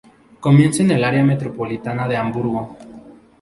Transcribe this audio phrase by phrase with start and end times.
[0.39, 2.75] Comienza en el área metropolitana de Hamburgo.